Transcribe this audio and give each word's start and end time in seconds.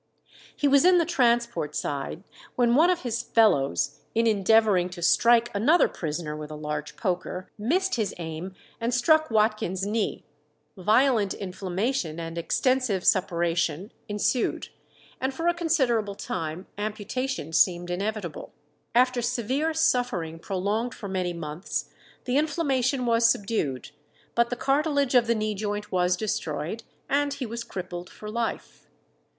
He 0.57 0.67
was 0.67 0.83
in 0.83 0.97
the 0.97 1.05
transport 1.05 1.75
side, 1.75 2.23
when 2.55 2.73
one 2.73 2.89
of 2.89 3.01
his 3.01 3.21
fellows, 3.21 3.99
in 4.15 4.25
endeavouring 4.25 4.89
to 4.89 5.01
strike 5.03 5.51
another 5.53 5.87
prisoner 5.87 6.35
with 6.35 6.49
a 6.49 6.55
large 6.55 6.95
poker, 6.97 7.51
missed 7.55 7.97
his 7.97 8.11
aim, 8.17 8.55
and 8.79 8.95
struck 8.95 9.29
Watkins' 9.29 9.85
knee.... 9.85 10.23
Violent 10.75 11.35
inflammation 11.35 12.19
and 12.19 12.35
extensive 12.35 13.05
suppuration 13.05 13.91
ensued, 14.09 14.69
and 15.19 15.35
for 15.35 15.47
a 15.47 15.53
considerable 15.53 16.15
time 16.15 16.65
amputation 16.79 17.53
seemed 17.53 17.91
inevitable. 17.91 18.51
After 18.95 19.21
severe 19.21 19.71
suffering 19.71 20.39
prolonged 20.39 20.95
for 20.95 21.09
many 21.09 21.31
months, 21.33 21.91
the 22.25 22.37
inflammation 22.37 23.05
was 23.05 23.29
subdued, 23.29 23.91
but 24.33 24.49
the 24.49 24.55
cartilage 24.55 25.13
of 25.13 25.27
the 25.27 25.35
knee 25.35 25.53
joint 25.53 25.91
was 25.91 26.17
destroyed, 26.17 26.81
and 27.07 27.35
he 27.35 27.45
was 27.45 27.63
crippled 27.63 28.09
for 28.09 28.31
life. 28.31 28.87